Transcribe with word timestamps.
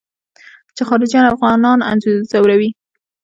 چې 0.75 0.81
خارجيان 0.89 1.25
افغانان 1.33 1.79
ځوروي. 2.31 2.69